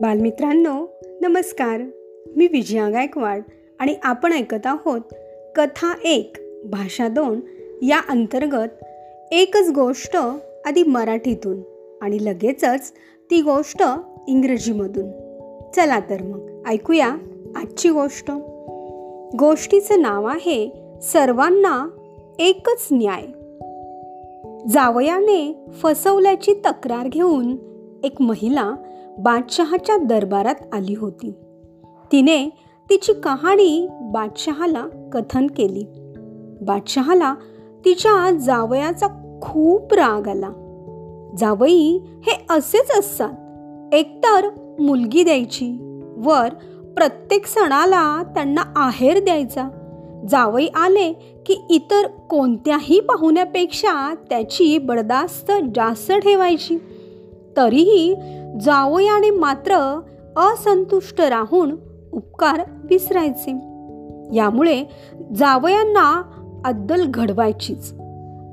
बालमित्रांनो 0.00 0.86
नमस्कार. 1.20 1.80
मी 2.36 2.46
विजया 2.46 2.90
गायकवाड 2.90 3.42
आणि 3.78 3.94
आपण 4.02 4.32
ऐकत 4.32 4.66
आहोत 4.66 5.00
कथा 5.56 5.94
एक 6.04 6.36
भाषा 6.64 7.08
दोन 7.08 7.40
या 7.82 8.00
अंतर्गत 8.08 8.84
एकच 9.32 9.70
गोष्ट 9.74 10.16
आधी 10.66 10.82
मराठीतून 10.82 11.60
आणि 12.02 12.24
लगेचच 12.24 12.92
ती 13.30 13.42
गोष्ट 13.42 13.82
इंग्रजीमधून. 14.28 15.10
चला 15.76 16.00
तर 16.00 16.22
मग 16.22 16.62
ऐकूया 16.66 17.16
आजची 17.56 17.88
गोष्ट. 17.88 18.30
गोष्टीचं 19.38 20.02
नाव 20.02 20.24
आहे 20.24 20.72
सर्वांना 21.02 21.88
एकच 22.38 22.88
न्याय. 22.92 23.22
जावयाने 24.68 25.70
फसवल्याची 25.82 26.54
तक्रार 26.54 27.08
घेऊन 27.08 27.56
एक 28.04 28.22
महिला 28.22 28.74
बादशहाच्या 29.18 29.96
दरबारात 29.96 30.54
आली 30.72 30.94
होती. 30.94 31.32
तिने 32.12 32.50
तिची 32.90 33.12
कहाणी 33.12 33.88
बादशहाला 33.90 34.84
कथन 35.12 35.46
केली. 35.46 35.84
बादशहाला 36.60 37.34
तिच्या 37.84 38.36
जावयाचा 38.36 39.38
खूप 39.42 39.94
राग 39.94 40.28
आला. 40.28 40.50
जावई 41.38 41.98
हे 42.04 42.46
असेच 42.50 42.98
असतात. 42.98 43.32
एकतर 43.94 44.48
मुलगी 44.78 45.24
द्यायची 45.24 46.00
वर 46.16 46.48
प्रत्येक 46.96 47.46
सणाला 47.46 48.22
त्यांना 48.22 48.62
आहेर 48.76 49.24
द्यायचा. 49.24 49.68
जावई 50.28 50.66
आले 50.74 51.12
की 51.46 51.60
इतर 51.70 52.06
कोणत्याही 52.06 53.00
पाहुण्यापेक्षा 53.00 54.14
त्याची 54.14 54.78
बडदास्त 54.78 55.52
जास्त 55.74 56.12
ठेवायची. 56.12 56.78
तरीही 57.56 58.14
जावयाने 58.58 59.30
मात्र 59.30 60.00
असंतुष्ट 60.36 61.20
राहून 61.20 61.76
उपकार 62.12 62.60
विसरायचे. 62.84 63.50
यामुळे 64.36 64.84
जावयांना 65.36 66.22
अद्दल 66.64 67.04
घडवायचीच. 67.06 67.94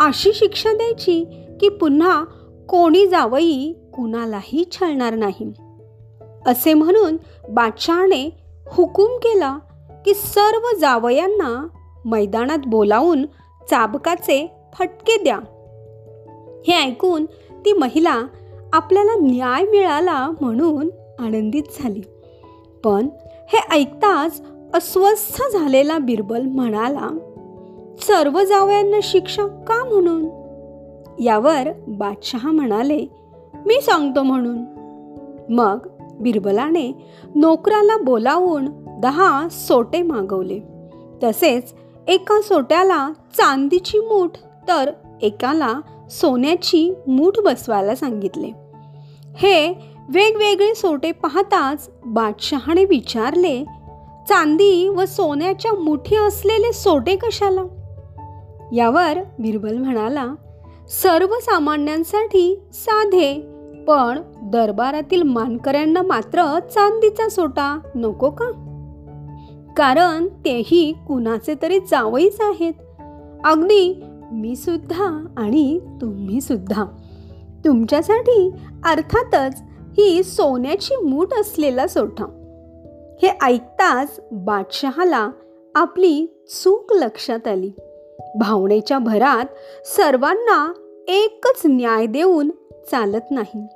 अशी 0.00 0.32
शिक्षा 0.32 0.72
द्यायची 0.72 1.24
की 1.60 1.68
पुन्हा 1.68 2.24
कोणी 2.68 3.06
जावई 3.06 3.72
कुणालाही 3.72 4.64
छळणार 4.72 5.14
नाही. 5.14 5.52
असे 6.46 6.74
म्हणून 6.74 7.16
बादशहाने 7.50 8.40
हुकूम 8.72 9.10
केला 9.10 9.58
की 10.04 10.14
सर्व 10.14 10.78
जावयांना 10.78 11.66
मैदानात 12.04 12.58
बोलावून 12.66 13.26
चाबकाचे 13.70 14.52
फटके 14.78 15.22
द्या. 15.22 15.38
हे 16.66 16.74
ऐकून 16.74 17.24
ती 17.50 17.72
महिला 17.72 18.22
आपल्याला 18.72 19.12
न्याय 19.20 19.64
मिळाला 19.64 20.30
म्हणून 20.40 20.90
आनंदित 21.18 21.62
झाली. 21.78 22.02
पण 22.84 23.08
हे 23.52 23.58
ऐकताच 23.70 24.42
अस्वस्थ 24.74 25.42
झालेला 25.52 25.98
बिरबल 25.98 26.42
म्हणाला 26.42 27.08
सर्व 28.00 28.44
जावयांना 28.44 28.96
शिक्षा 29.02 29.46
का 29.46 29.84
म्हणून? 29.84 30.26
यावर 31.22 31.68
बादशहा 31.88 32.50
म्हणाले 32.50 33.06
मी 33.66 33.80
सांगतो 33.80 34.22
म्हणून. 34.22 34.58
मग 35.48 35.78
बिरबलाने 36.20 37.04
नोकराला 37.34 37.96
बोलावून 37.96 38.68
दहा 39.00 39.48
सोटे 39.48 40.02
मागवले. 40.02 40.60
तसेच 41.22 41.74
एका 42.08 42.40
सोट्याला 42.42 43.08
चांदीची 43.12 43.98
मूठ 43.98 44.30
तर 44.68 44.90
एकाला 45.22 45.80
सोन्याची 46.10 46.94
मूठ 47.06 47.40
बसवायला 47.40 47.94
सांगितले. 47.94 48.61
हे 49.34 49.68
वेगवेगळे 50.08 50.74
सोटे 50.74 51.12
पाहताच 51.12 51.90
बादशहाने 52.06 52.84
विचारले 52.84 53.64
चांदी 54.28 54.88
व 54.88 55.04
सोन्याच्या 55.04 55.72
मुठी 55.72 56.16
असलेले 56.16 56.72
सोटे 56.72 57.16
कशाला? 57.16 57.62
यावर 58.72 59.18
बिरबल 59.38 59.78
म्हणाला 59.78 60.26
सर्वसामान्यांसाठी 60.88 62.62
साधे 62.72 63.34
पण 63.88 64.18
दरबारातील 64.42 65.22
मानकऱ्यांना 65.22 66.02
मात्र 66.02 66.58
चांदीचा 66.58 67.28
सोटा 67.28 67.78
नको 67.94 68.30
का? 68.30 68.46
कारण 69.76 70.26
तेही 70.26 70.92
कुणाचे 70.92 71.54
तरी 71.62 71.78
जावईच 71.78 72.40
आहेत. 72.40 72.72
अगदी 73.44 74.02
मी 74.32 74.56
सुद्धा 74.56 75.26
आणि 75.36 75.80
तुम्ही 76.00 76.40
सुद्धा 76.40 76.84
तुमच्यासाठी 77.64 78.50
अर्थातच 78.84 79.60
ही 79.98 80.22
सोन्याची 80.22 80.96
मूठ 80.96 81.32
असलेला 81.32 81.86
सोठा. 81.86 82.24
हे 83.22 83.28
ऐकताच 83.42 84.20
बादशहाला 84.32 85.30
आपली 85.74 86.44
चूक 86.50 86.92
लक्षात 86.92 87.48
आली. 87.48 87.72
भावनेच्या 88.34 88.98
भरात 88.98 89.44
सर्वांना 89.86 90.72
एकच 91.08 91.62
न्याय 91.64 92.06
देऊन 92.06 92.50
चालत 92.90 93.30
नाही. 93.30 93.66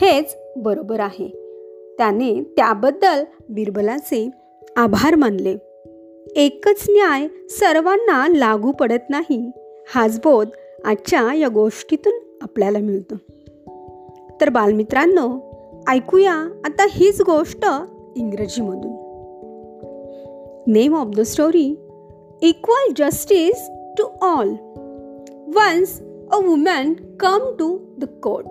हेच 0.00 0.36
बरोबर 0.56 1.00
आहे. 1.00 1.28
त्याने 1.98 2.42
त्याबद्दल 2.56 3.24
बिरबलाचे 3.48 4.30
आभार 4.76 5.14
मानले. 5.14 5.56
एकच 6.36 6.86
न्याय 6.88 7.28
सर्वांना 7.50 8.28
लागू 8.28 8.72
पडत 8.72 9.10
नाही. 9.10 9.50
हाच 9.94 10.20
बोध 10.24 10.48
आजच्या 10.84 11.34
या 11.34 11.48
गोष्टीतून 11.48 12.27
आपल्याला 12.42 12.78
मिळतं. 12.78 13.16
तर 14.40 14.48
बालमित्रांनो 14.48 15.28
ऐकूया 15.88 16.34
आता 16.64 16.86
हीच 16.90 17.20
गोष्ट 17.20 17.66
इंग्रजीमधून. 18.16 19.08
Name 20.66 20.96
of 20.96 21.06
the 21.16 21.20
story 21.20 21.76
equal 22.42 22.92
justice 22.96 23.70
to 23.98 24.04
all 24.22 24.48
once 25.54 26.00
a 26.32 26.36
woman 26.36 26.92
come 27.20 27.38
to 27.58 27.78
the 27.98 28.04
court 28.04 28.46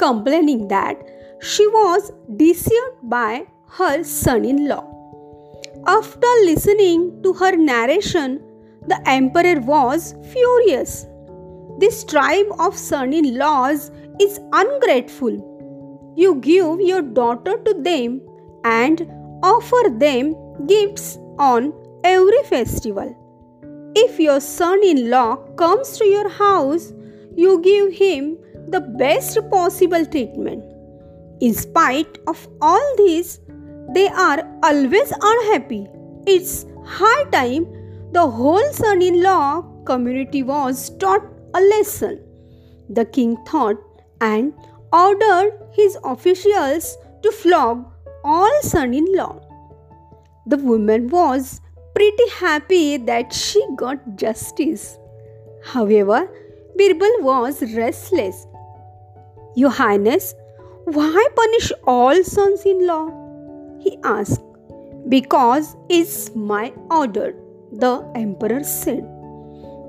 complaining 0.00 0.68
that 0.68 0.96
she 1.42 1.64
was 1.64 2.10
deceive 2.28 2.90
by 3.02 3.42
her 3.68 4.02
son 4.02 4.44
in 4.44 4.58
law 4.58 4.80
after 5.86 6.44
listening 6.44 7.10
to 7.10 7.32
her 7.32 7.56
narration 7.56 8.36
the 8.88 8.92
emperor 9.08 9.46
was 9.66 10.00
furious 10.02 11.06
This 11.78 12.02
tribe 12.04 12.46
of 12.58 12.76
son 12.76 13.12
in 13.12 13.38
laws 13.38 13.90
is 14.20 14.40
ungrateful. 14.52 16.14
You 16.16 16.34
give 16.36 16.80
your 16.80 17.02
daughter 17.02 17.56
to 17.56 17.74
them 17.82 18.20
and 18.64 19.06
offer 19.42 19.90
them 19.90 20.34
gifts 20.66 21.18
on 21.38 21.72
every 22.02 22.42
festival. 22.44 23.14
If 23.94 24.18
your 24.18 24.40
son 24.40 24.80
in 24.82 25.08
law 25.08 25.36
comes 25.56 25.96
to 25.98 26.04
your 26.04 26.28
house, 26.28 26.92
you 27.36 27.60
give 27.62 27.92
him 27.92 28.38
the 28.68 28.80
best 28.80 29.38
possible 29.50 30.04
treatment. 30.04 30.64
In 31.40 31.54
spite 31.54 32.18
of 32.26 32.48
all 32.60 32.96
this, 32.96 33.38
they 33.94 34.08
are 34.08 34.40
always 34.64 35.12
unhappy. 35.20 35.86
It's 36.26 36.66
high 36.84 37.24
time 37.30 37.66
the 38.12 38.28
whole 38.28 38.72
son 38.72 39.00
in 39.00 39.22
law 39.22 39.62
community 39.84 40.42
was 40.42 40.90
taught 40.98 41.37
a 41.54 41.60
lesson. 41.60 42.20
The 42.88 43.04
king 43.04 43.36
thought 43.46 43.76
and 44.20 44.52
ordered 44.92 45.52
his 45.72 45.98
officials 46.04 46.96
to 47.22 47.32
flog 47.32 47.84
all 48.24 48.62
son 48.62 48.94
in 48.94 49.06
law. 49.14 49.40
The 50.46 50.56
woman 50.56 51.08
was 51.08 51.60
pretty 51.94 52.28
happy 52.38 52.96
that 52.96 53.32
she 53.32 53.64
got 53.76 54.16
justice. 54.16 54.98
However, 55.64 56.28
Birbal 56.76 57.22
was 57.22 57.62
restless 57.74 58.46
your 59.58 59.70
Highness, 59.70 60.34
why 60.84 61.26
punish 61.34 61.72
all 61.84 62.22
sons 62.22 62.64
in 62.64 62.86
law? 62.86 63.10
He 63.80 63.98
asked. 64.04 64.42
Because 65.08 65.74
it's 65.88 66.32
my 66.36 66.72
order, 66.90 67.34
the 67.72 68.08
emperor 68.14 68.62
said. 68.62 69.02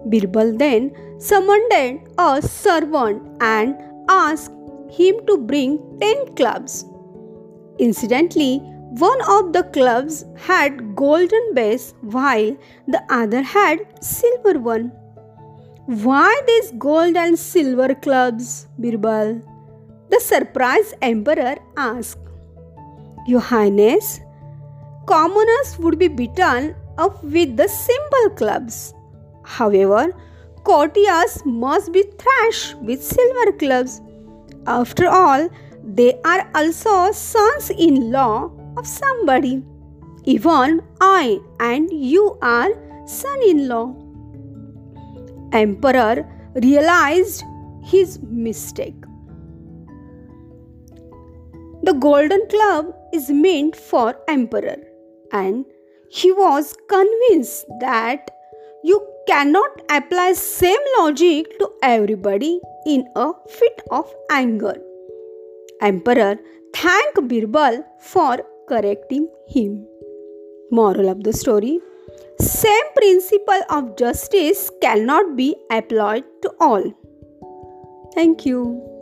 Birbal 0.06 0.58
then 0.58 0.92
summoned 1.20 1.72
a 2.18 2.42
servant 2.42 3.22
and 3.42 3.76
asked 4.10 4.54
him 4.90 5.26
to 5.28 5.38
bring 5.38 5.80
ten 6.00 6.36
clubs. 6.36 6.86
Incidentally, 7.78 8.60
one 8.98 9.22
of 9.30 9.54
the 9.54 9.64
clubs 9.64 10.26
had 10.36 10.96
golden 10.96 11.54
base 11.54 11.94
while 12.02 12.58
the 12.88 13.02
other 13.10 13.42
had 13.42 13.80
silver 14.02 14.60
one. 14.60 14.92
Why 15.86 16.42
these 16.48 16.72
gold 16.72 17.16
and 17.16 17.38
silver 17.38 17.94
clubs, 17.96 18.68
Birbal? 18.80 19.42
The 20.10 20.20
surprised 20.20 20.96
emperor 21.02 21.58
asked, 21.78 22.20
Your 23.28 23.42
Highness, 23.42 24.20
commoners 25.06 25.78
would 25.80 26.00
be 26.00 26.08
beaten 26.08 26.76
up 26.98 27.24
with 27.24 27.58
the 27.58 27.68
simple 27.68 28.30
clubs. 28.36 28.94
However, 29.58 30.14
courtiers 30.64 31.42
must 31.44 31.92
be 31.92 32.04
thrashed 32.24 32.76
with 32.78 33.04
silver 33.04 33.52
clubs. 33.54 34.00
After 34.68 35.08
all, 35.08 35.50
they 35.84 36.14
are 36.24 36.48
also 36.54 37.12
sons 37.12 37.72
in 37.72 38.12
law 38.12 38.52
of 38.78 38.86
somebody. 38.86 39.64
Even 40.26 40.82
I 41.02 41.40
and 41.60 41.92
you 41.92 42.38
are 42.42 42.70
son 43.08 43.42
in 43.48 43.68
law. 43.68 43.96
Emperor 45.52 46.30
realized 46.54 47.44
his 47.84 48.20
mistake. 48.22 49.04
The 51.82 51.94
golden 51.94 52.48
club 52.50 52.94
is 53.14 53.32
meant 53.32 53.76
for 53.76 54.16
emperor 54.28 54.78
and 55.32 55.66
he 56.10 56.32
was 56.32 56.76
convinced 56.88 57.66
that 57.80 58.30
you 58.84 59.00
cannot 59.28 59.82
apply 59.90 60.34
same 60.34 60.86
logic 60.98 61.58
to 61.60 61.70
everybody 61.84 62.60
in 62.86 63.08
a 63.16 63.32
fit 63.48 63.82
of 63.92 64.14
anger. 64.32 64.76
Emperor 65.82 66.38
thanked 66.74 67.28
Birbal 67.28 67.84
for 68.00 68.40
correcting 68.68 69.30
him. 69.48 69.86
Moral 70.72 71.10
of 71.10 71.24
the 71.24 71.34
story 71.34 71.80
Same 72.40 72.90
principle 72.96 73.62
of 73.70 73.98
justice 73.98 74.72
cannot 74.82 75.36
be 75.36 75.56
applied 75.70 76.24
to 76.42 76.52
all. 76.60 76.84
Thank 78.16 78.46
you. 78.46 78.99